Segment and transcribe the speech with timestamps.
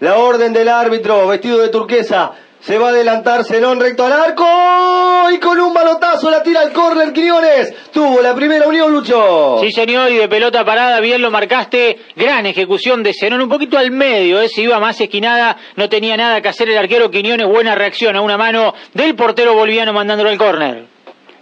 [0.00, 2.32] La orden del árbitro, vestido de turquesa.
[2.60, 6.72] Se va a adelantar Zenón recto al arco y con un malotazo la tira al
[6.72, 7.72] córner Quiñones.
[7.92, 9.58] Tuvo la primera unión, Lucho.
[9.60, 11.98] Sí, señor, y de pelota parada, bien lo marcaste.
[12.16, 14.48] Gran ejecución de Zenón, un poquito al medio, ¿eh?
[14.48, 17.46] se iba más esquinada, no tenía nada que hacer el arquero Quiñones.
[17.46, 20.84] Buena reacción a una mano del portero boliviano mandándolo al córner.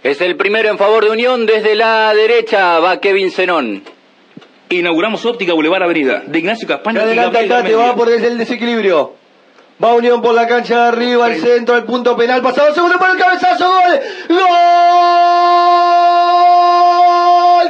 [0.03, 3.96] Es el primero en favor de Unión, desde la derecha va Kevin Zenón.
[4.69, 6.83] Inauguramos óptica Boulevard Avenida de Ignacio el
[7.15, 7.77] Gabriel Tate, Garmendia.
[7.77, 9.13] va por el desequilibrio.
[9.83, 13.13] Va Unión por la cancha de arriba, al centro, al punto penal, pasado segundo para
[13.13, 13.99] el cabezazo, gol.
[14.29, 14.47] ¡Gol!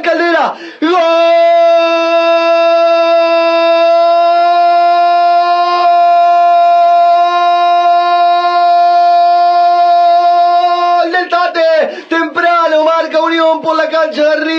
[0.02, 0.54] Caldera,
[10.98, 11.12] ¡Gol!
[11.12, 14.57] Del Tate, temprano marca Unión por la cancha de arriba.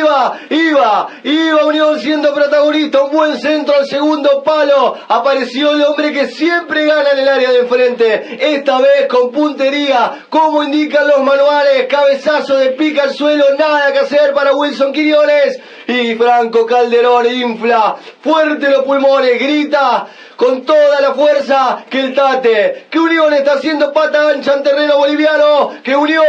[0.49, 4.95] Iba, iba Unión siendo protagonista, un buen centro al segundo palo.
[5.07, 8.55] Apareció el hombre que siempre gana en el área de enfrente.
[8.55, 11.87] Esta vez con puntería, como indican los manuales.
[11.87, 15.59] Cabezazo de pica al suelo, nada que hacer para Wilson Quiñones.
[15.87, 20.07] Y Franco Calderón infla fuerte los pulmones, grita
[20.39, 24.97] con toda la fuerza que el Tate, que Unión está haciendo pata ancha en terreno
[24.97, 26.23] boliviano, que Unión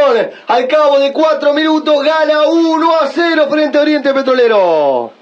[0.49, 5.13] al cabo de cuatro minutos gana 1 a 0 frente a Oriente Petrolero.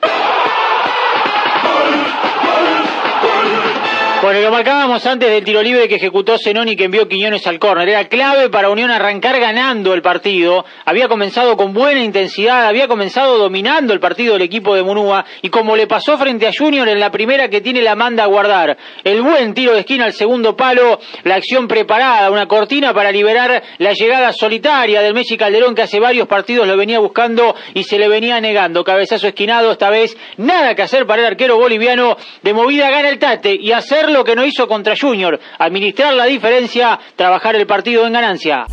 [4.28, 7.58] Bueno, lo marcábamos antes del tiro libre que ejecutó Zenón y que envió Quiñones al
[7.58, 7.88] córner.
[7.88, 10.66] Era clave para Unión arrancar ganando el partido.
[10.84, 15.48] Había comenzado con buena intensidad, había comenzado dominando el partido del equipo de Munúa y
[15.48, 18.76] como le pasó frente a Junior en la primera que tiene la manda a guardar.
[19.02, 23.62] El buen tiro de esquina al segundo palo, la acción preparada, una cortina para liberar
[23.78, 27.98] la llegada solitaria del Messi Calderón que hace varios partidos lo venía buscando y se
[27.98, 28.84] le venía negando.
[28.84, 32.18] Cabezazo esquinado, esta vez nada que hacer para el arquero boliviano.
[32.42, 36.24] De movida gana el Tate y hacer lo que no hizo contra Junior, administrar la
[36.24, 38.66] diferencia, trabajar el partido en ganancia.